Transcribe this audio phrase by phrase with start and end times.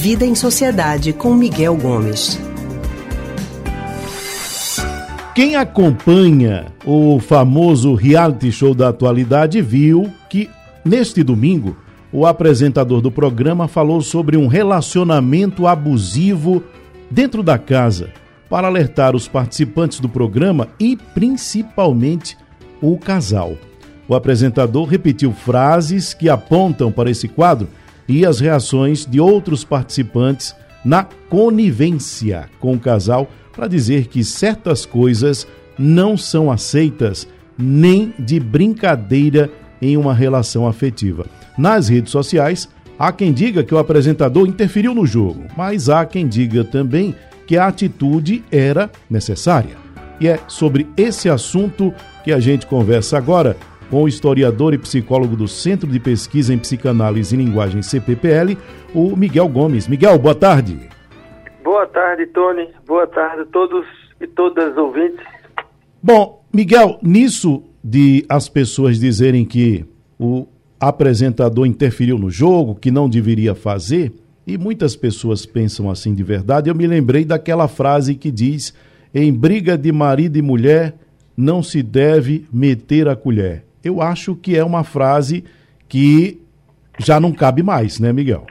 [0.00, 2.40] Vida em Sociedade com Miguel Gomes.
[5.34, 10.48] Quem acompanha o famoso reality show da atualidade viu que
[10.82, 11.76] neste domingo
[12.10, 16.64] o apresentador do programa falou sobre um relacionamento abusivo
[17.10, 18.08] dentro da casa
[18.48, 22.38] para alertar os participantes do programa e principalmente
[22.80, 23.52] o casal.
[24.08, 27.68] O apresentador repetiu frases que apontam para esse quadro
[28.10, 30.52] e as reações de outros participantes
[30.84, 35.46] na conivência com o casal para dizer que certas coisas
[35.78, 39.48] não são aceitas nem de brincadeira
[39.80, 41.24] em uma relação afetiva.
[41.56, 46.26] Nas redes sociais, há quem diga que o apresentador interferiu no jogo, mas há quem
[46.26, 47.14] diga também
[47.46, 49.76] que a atitude era necessária.
[50.18, 53.56] E é sobre esse assunto que a gente conversa agora
[53.90, 58.56] com o historiador e psicólogo do Centro de Pesquisa em Psicanálise e Linguagem CPPL,
[58.94, 59.88] o Miguel Gomes.
[59.88, 60.88] Miguel, boa tarde.
[61.64, 62.68] Boa tarde, Tony.
[62.86, 63.84] Boa tarde a todos
[64.20, 65.18] e todas ouvintes.
[66.00, 69.84] Bom, Miguel, nisso de as pessoas dizerem que
[70.18, 70.46] o
[70.78, 74.12] apresentador interferiu no jogo, que não deveria fazer,
[74.46, 78.74] e muitas pessoas pensam assim de verdade, eu me lembrei daquela frase que diz:
[79.12, 80.94] em briga de marido e mulher
[81.36, 85.44] não se deve meter a colher eu acho que é uma frase
[85.88, 86.40] que
[86.98, 88.46] já não cabe mais, né, Miguel?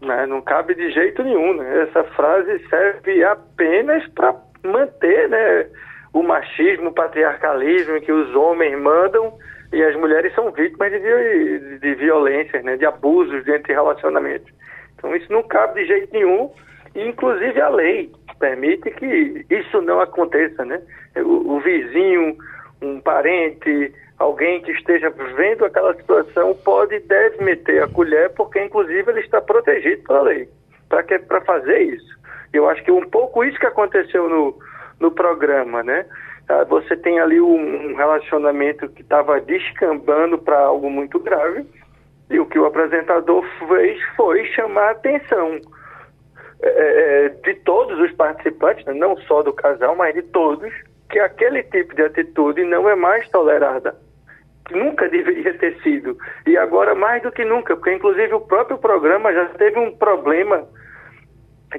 [0.00, 1.82] Não, não cabe de jeito nenhum, né?
[1.82, 5.66] Essa frase serve apenas para manter, né,
[6.12, 9.34] o machismo, o patriarcalismo que os homens mandam
[9.72, 14.52] e as mulheres são vítimas de, de, de violência, né, de abusos dentro de relacionamentos.
[14.96, 16.50] Então isso não cabe de jeito nenhum,
[16.94, 20.80] inclusive a lei permite que isso não aconteça, né?
[21.16, 22.36] O, o vizinho,
[22.82, 28.62] um parente, alguém que esteja vendo aquela situação pode e deve meter a colher, porque
[28.62, 30.48] inclusive ele está protegido pela lei
[30.88, 32.16] para fazer isso.
[32.52, 34.58] Eu acho que um pouco isso que aconteceu no,
[35.00, 36.06] no programa, né?
[36.48, 41.66] Ah, você tem ali um, relacionamento que estava descambando para algo muito grave,
[42.30, 45.60] e o que o apresentador fez foi chamar a atenção
[46.62, 48.94] é, é, de todos os participantes, né?
[48.94, 50.72] não só do casal, mas de todos,
[51.10, 53.96] que aquele tipo de atitude não é mais tolerada
[54.70, 56.16] nunca deveria ter sido.
[56.46, 60.66] E agora mais do que nunca, porque inclusive o próprio programa já teve um problema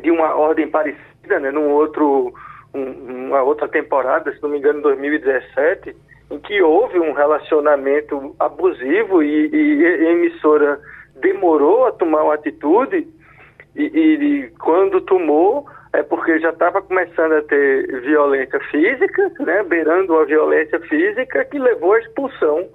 [0.02, 2.34] de uma ordem parecida, né, num outro,
[2.74, 5.96] um, uma outra temporada, se não me engano, em 2017,
[6.30, 10.80] em que houve um relacionamento abusivo e, e a emissora
[11.16, 13.08] demorou a tomar uma atitude
[13.76, 20.18] e, e quando tomou é porque já estava começando a ter violência física, né, beirando
[20.18, 22.68] a violência física que levou à expulsão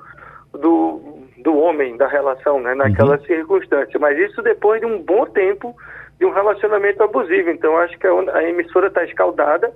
[0.53, 1.01] do,
[1.39, 3.25] do homem da relação, né, naquela uhum.
[3.25, 3.99] circunstância.
[3.99, 5.75] Mas isso depois de um bom tempo
[6.19, 7.51] de um relacionamento abusivo.
[7.51, 9.73] Então acho que a, a emissora está escaldada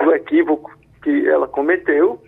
[0.00, 2.20] do equívoco que ela cometeu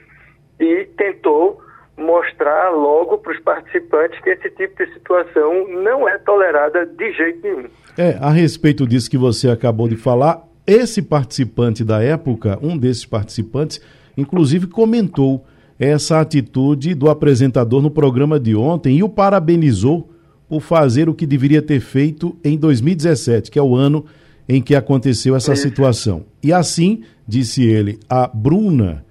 [0.59, 1.61] e tentou
[1.97, 7.41] mostrar logo para os participantes que esse tipo de situação não é tolerada de jeito
[7.43, 7.67] nenhum.
[7.97, 13.05] É, a respeito disso que você acabou de falar, esse participante da época, um desses
[13.05, 13.81] participantes,
[14.17, 15.45] inclusive comentou
[15.77, 20.09] essa atitude do apresentador no programa de ontem e o parabenizou
[20.49, 24.05] por fazer o que deveria ter feito em 2017, que é o ano
[24.49, 26.25] em que aconteceu essa situação.
[26.41, 29.05] E assim, disse ele, a Bruna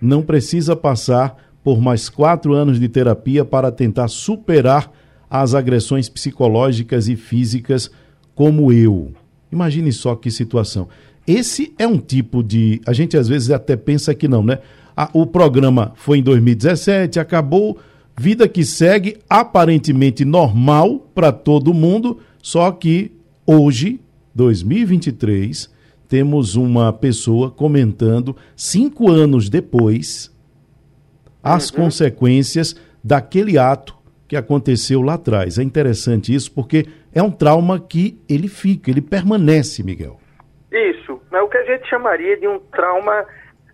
[0.00, 4.90] não precisa passar por mais quatro anos de terapia para tentar superar
[5.28, 7.90] as agressões psicológicas e físicas
[8.34, 9.12] como eu.
[9.52, 10.88] Imagine só que situação.
[11.26, 12.80] Esse é um tipo de.
[12.86, 14.58] A gente às vezes até pensa que não, né?
[15.12, 17.78] o programa foi em 2017, acabou.
[18.18, 23.10] Vida que segue aparentemente normal para todo mundo, só que
[23.46, 24.00] hoje,
[24.34, 25.70] 2023,
[26.08, 30.30] temos uma pessoa comentando, cinco anos depois,
[31.42, 31.76] as uhum.
[31.76, 33.94] consequências daquele ato
[34.32, 35.58] que aconteceu lá atrás.
[35.58, 40.18] É interessante isso porque é um trauma que ele fica, ele permanece, Miguel.
[40.72, 43.26] Isso, é o que a gente chamaria de um trauma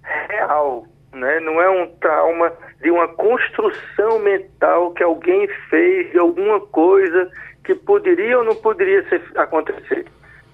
[0.02, 1.38] real, né?
[1.38, 2.52] não é um trauma
[2.82, 7.30] de uma construção mental que alguém fez de alguma coisa
[7.62, 10.06] que poderia ou não poderia ser, acontecer,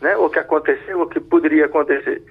[0.02, 0.14] né?
[0.18, 2.22] ou que aconteceu ou que poderia acontecer.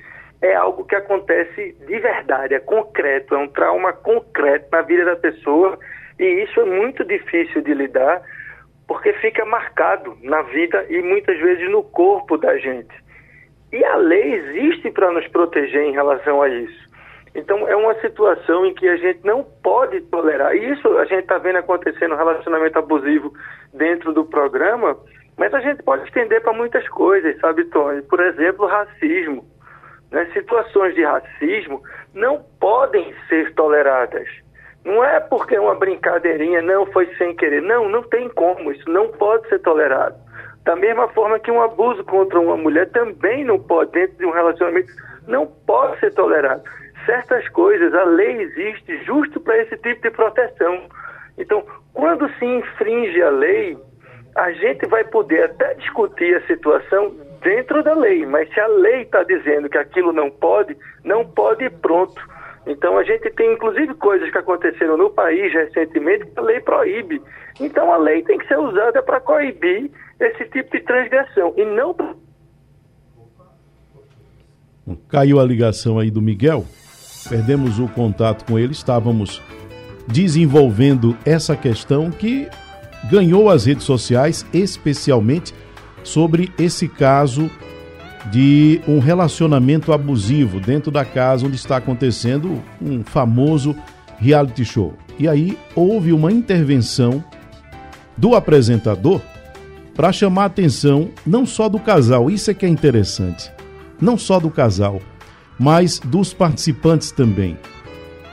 [0.44, 5.16] É algo que acontece de verdade, é concreto, é um trauma concreto na vida da
[5.16, 5.80] pessoa
[6.24, 8.22] e isso é muito difícil de lidar
[8.88, 12.94] porque fica marcado na vida e muitas vezes no corpo da gente.
[13.72, 16.84] E a lei existe para nos proteger em relação a isso.
[17.36, 20.56] Então é uma situação em que a gente não pode tolerar.
[20.56, 23.34] E isso a gente está vendo acontecer no relacionamento abusivo
[23.74, 24.98] dentro do programa,
[25.36, 28.04] Mas a gente pode estender para muitas coisas, sabe, Tony?
[28.04, 29.44] Por exemplo, racismo.
[30.12, 30.30] Né?
[30.32, 31.82] Situações de racismo
[32.14, 34.30] não podem ser toleradas.
[34.86, 37.62] Não é porque uma brincadeirinha não foi sem querer.
[37.62, 38.72] Não, não tem como.
[38.72, 40.16] Isso não pode ser tolerado.
[40.64, 44.32] Da mesma forma que um abuso contra uma mulher também não pode, dentro de um
[44.32, 44.92] relacionamento,
[45.28, 46.64] não pode ser tolerado.
[47.06, 50.84] Certas coisas, a lei existe justo para esse tipo de proteção.
[51.38, 51.64] Então,
[51.94, 53.78] quando se infringe a lei,
[54.36, 59.02] a gente vai poder até discutir a situação dentro da lei, mas se a lei
[59.02, 62.22] está dizendo que aquilo não pode, não pode e pronto.
[62.66, 67.22] Então a gente tem inclusive coisas que aconteceram no país recentemente que a lei proíbe.
[67.60, 71.94] Então a lei tem que ser usada para coibir esse tipo de transgressão e não
[75.08, 76.66] Caiu a ligação aí do Miguel,
[77.30, 79.42] perdemos o contato com ele, estávamos
[80.08, 82.50] desenvolvendo essa questão que
[83.10, 85.54] ganhou as redes sociais, especialmente
[86.04, 87.50] sobre esse caso
[88.32, 93.76] de um relacionamento abusivo dentro da casa onde está acontecendo um famoso
[94.18, 94.94] reality show.
[95.20, 97.24] E aí houve uma intervenção
[98.18, 99.22] do apresentador
[99.96, 103.52] para chamar a atenção não só do casal, isso é que é interessante,
[104.02, 105.00] não só do casal,
[105.60, 107.58] mas dos participantes também.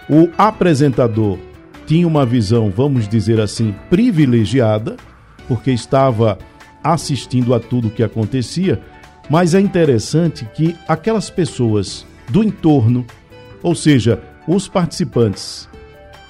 [0.08, 1.38] O apresentador
[1.86, 4.96] tinha uma visão, vamos dizer assim, privilegiada,
[5.46, 6.38] porque estava
[6.82, 8.80] assistindo a tudo o que acontecia,
[9.30, 13.06] mas é interessante que aquelas pessoas do entorno,
[13.62, 15.68] ou seja, os participantes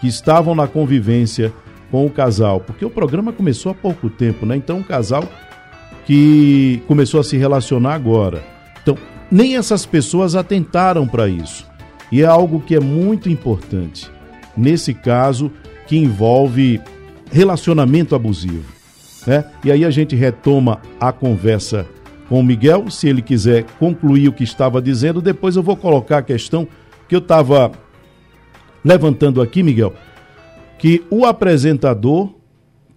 [0.00, 1.50] que estavam na convivência
[1.90, 4.54] com o casal, porque o programa começou há pouco tempo, né?
[4.54, 5.24] Então, um casal
[6.04, 8.44] que começou a se relacionar agora.
[8.82, 8.98] Então,
[9.30, 11.66] nem essas pessoas atentaram para isso.
[12.12, 14.10] E é algo que é muito importante.
[14.56, 15.50] Nesse caso,
[15.86, 16.80] que envolve
[17.32, 18.64] relacionamento abusivo.
[19.26, 19.44] Né?
[19.64, 21.86] E aí a gente retoma a conversa
[22.30, 22.90] com o Miguel.
[22.90, 26.66] Se ele quiser concluir o que estava dizendo, depois eu vou colocar a questão
[27.06, 27.70] que eu estava
[28.82, 29.92] levantando aqui, Miguel
[30.80, 32.30] que o apresentador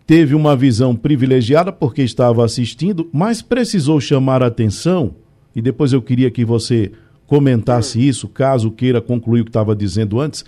[0.08, 5.16] teve uma visão privilegiada porque estava assistindo, mas precisou chamar a atenção,
[5.54, 6.94] e depois eu queria que você
[7.28, 10.46] comentasse isso, caso queira concluir o que estava dizendo antes.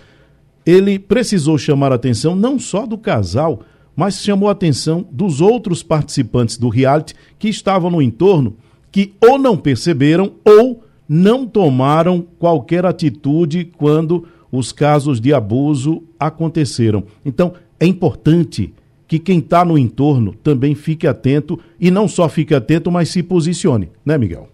[0.64, 3.60] Ele precisou chamar a atenção não só do casal,
[3.94, 8.56] mas chamou a atenção dos outros participantes do reality que estavam no entorno,
[8.96, 17.04] que ou não perceberam ou não tomaram qualquer atitude quando os casos de abuso aconteceram.
[17.22, 18.74] Então, é importante
[19.06, 23.22] que quem está no entorno também fique atento e não só fique atento, mas se
[23.22, 24.48] posicione, né, Miguel?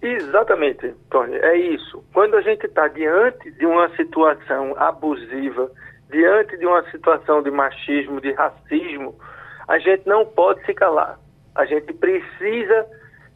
[0.00, 2.02] Exatamente, Tony, é isso.
[2.14, 5.70] Quando a gente está diante de uma situação abusiva,
[6.10, 9.14] diante de uma situação de machismo, de racismo,
[9.68, 11.20] a gente não pode se calar.
[11.54, 12.86] A gente precisa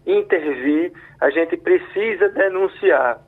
[0.07, 3.21] intervir, a gente precisa denunciar.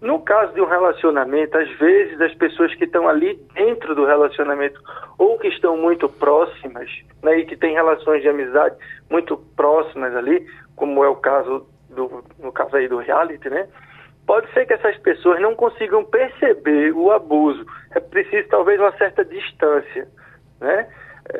[0.00, 4.80] No caso de um relacionamento, às vezes as pessoas que estão ali dentro do relacionamento
[5.16, 6.90] ou que estão muito próximas,
[7.22, 8.76] né, e que têm relações de amizade
[9.10, 13.66] muito próximas ali, como é o caso do no caso aí do reality, né?
[14.26, 17.64] Pode ser que essas pessoas não consigam perceber o abuso.
[17.94, 20.08] É preciso talvez uma certa distância,
[20.60, 20.88] né?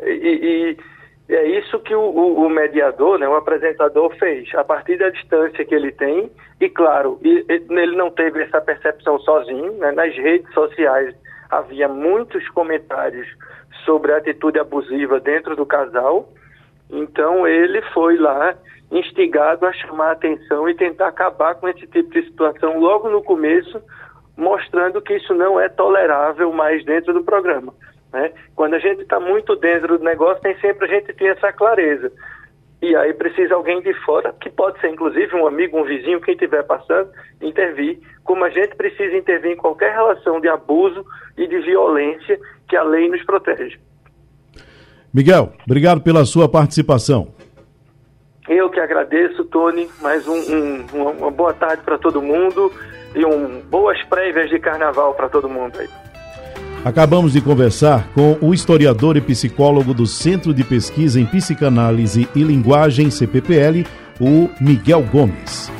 [0.05, 0.79] E, e
[1.29, 5.75] é isso que o, o, mediador, né, o apresentador fez, a partir da distância que
[5.75, 6.31] ele tem,
[6.61, 11.15] e claro, ele não teve essa percepção sozinho, né, nas redes sociais
[11.51, 13.27] havia muitos comentários
[13.85, 16.29] sobre a atitude abusiva dentro do casal,
[16.91, 18.55] então ele foi lá
[18.91, 23.23] instigado a chamar a atenção e tentar acabar com esse tipo de situação logo no
[23.23, 23.83] começo,
[24.37, 27.75] mostrando que isso não é tolerável mais dentro do programa.
[28.13, 28.33] Né?
[28.55, 32.11] Quando a gente está muito dentro do negócio, nem sempre a gente tem essa clareza.
[32.81, 36.35] E aí precisa alguém de fora, que pode ser inclusive um amigo, um vizinho, quem
[36.35, 37.11] estiver passando,
[37.41, 41.05] intervir, como a gente precisa intervir em qualquer relação de abuso
[41.37, 43.79] e de violência que a lei nos protege.
[45.13, 47.35] Miguel, obrigado pela sua participação.
[48.49, 49.89] Eu que agradeço, Tony.
[50.01, 50.87] Mais um, um,
[51.19, 52.71] uma boa tarde para todo mundo
[53.15, 55.89] e um, boas prévias de carnaval para todo mundo aí.
[56.85, 62.43] Acabamos de conversar com o historiador e psicólogo do Centro de Pesquisa em Psicanálise e
[62.43, 63.85] Linguagem, CPPL,
[64.21, 65.71] o Miguel Gomes.